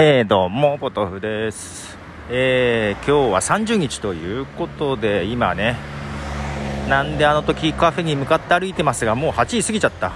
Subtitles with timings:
[0.00, 1.98] えー、どうもポトフです、
[2.30, 5.74] えー、今日は30日ということで今ね
[6.88, 10.12] なんであの時カフェに向かって歩いてますがもう8時過ぎちゃった。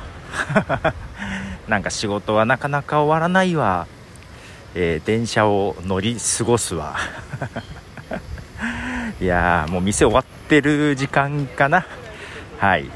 [1.67, 3.89] なんか仕事はなかなか終わらないわ、
[4.77, 6.95] えー電車を乗り過ごすわ。
[9.21, 11.85] いやーもう店終わってる時間かな。
[12.61, 12.89] はい。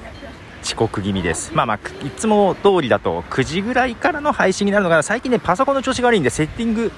[0.67, 1.53] 遅刻気味です。
[1.55, 5.04] まあまあいつも通りだと9時ぐらいからの配信になるのかな。
[5.04, 6.90] 最近ねパソコンの調子が悪いんでセッティング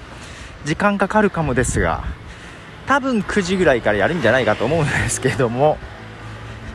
[0.64, 2.02] 時間かかるかもですが
[2.86, 5.76] 多分9時ぐらいからやるんじゃないかと思うんですけども。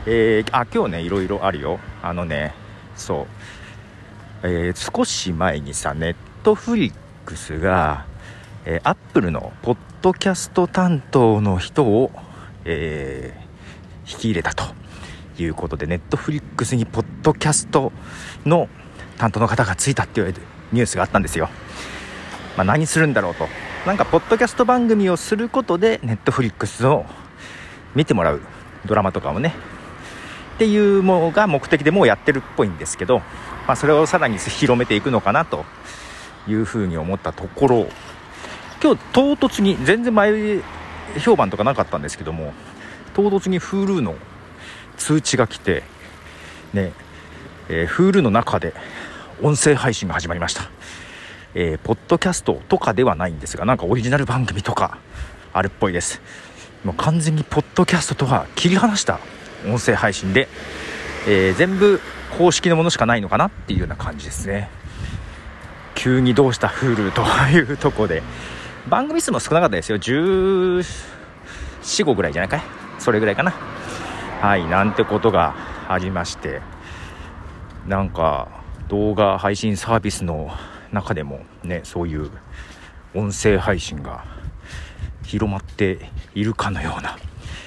[0.05, 1.80] えーあ今日ねいろいろあるよ。
[2.03, 2.53] あのね
[2.95, 3.25] そ
[4.44, 6.94] う、えー少し前にさネットフリッ
[7.25, 8.05] クスが、
[8.66, 12.12] えー、アップルのポッドキャスト担当の人を、
[12.66, 13.44] えー
[14.05, 14.66] 引き入れたと。
[15.38, 17.92] いうことでネットフリックスにポッドキャスト
[18.46, 18.70] の
[19.18, 20.34] 担当の方がついたっていう
[20.72, 21.50] ニュースがあったんですよ、
[22.58, 23.48] まあ、何するんだろうと。
[23.86, 27.06] なんかポッドキャスト番組をすることでネットフリックスを
[27.95, 28.42] 見てもらう。
[28.86, 29.53] ドラマとかをね。
[30.56, 35.66] っていうのが目的でもうやってるっぽいんですけど、まあ、それをさらに広めていくのかなと
[36.47, 37.88] いうふうに思ったところ。
[38.81, 40.62] 今日唐突に全然前
[41.20, 42.53] 評判とかなかったんですけども
[43.14, 44.16] 唐突に Hulu の
[45.04, 45.84] 通知が来て
[46.72, 46.94] ね
[47.68, 48.73] えー Hulu の中で
[49.42, 50.70] 音声配信が始まりました。
[51.56, 54.98] えーポッドキャストとかではないんですがなんかオリジナル番組とか
[55.52, 56.22] あるっぽいです。
[56.86, 59.20] もう完全にポッドキャストとは切り離した
[59.68, 60.48] 音声配信で、
[61.28, 62.00] えー全部
[62.38, 64.70] 公式のものしかないのかなっていうような感じですね。
[65.96, 68.24] 急にどうした Hulu というとこで。
[68.88, 69.98] 番組数も少なかったですよ。
[69.98, 72.62] 1415ぐらいじゃないかい？
[73.00, 73.54] それぐらいかな。
[74.44, 75.55] はいなんてことが
[75.88, 76.59] ありまして
[77.88, 78.50] なんか
[78.89, 80.52] 動画配信サービスの
[80.91, 82.30] 中でもねそういう
[83.16, 84.25] 音声配信が
[85.23, 87.18] 広まっているかのような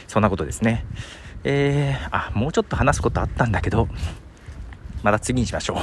[0.07, 0.85] そんなことですね。
[1.45, 3.89] えー、あもうちょっと話すことあったんだけど
[5.03, 5.79] また次にしましょう。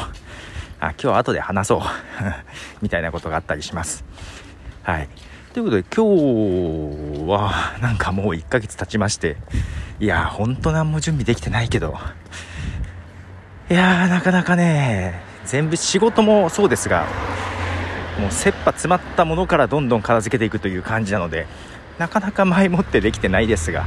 [0.80, 1.82] あ今日は後で話そう。
[2.84, 4.06] みたいなことがあったりします。
[4.84, 5.10] はい。
[5.54, 6.06] ということで今
[7.18, 7.52] 日は
[7.82, 9.38] なんかもう1ヶ月経ちまして
[10.00, 11.98] いやーほんと何も準備できてないけど。
[13.70, 17.08] いやーなかなかね全部仕事もそうですが
[18.20, 21.48] もう切羽詰まったものからどんどん片付けていくという感じなので
[21.98, 23.86] なかなか前もってできてないですが、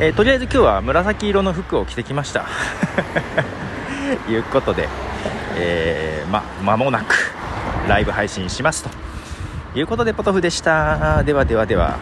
[0.00, 2.46] えーとりあえず今日は紫色の服を着てきました。
[4.26, 4.88] と いうことで、
[5.56, 7.14] えーま間もなく
[7.88, 8.90] ライブ配信しますと。
[9.74, 11.22] いうことでポトフでした。
[11.22, 11.98] ではではでは。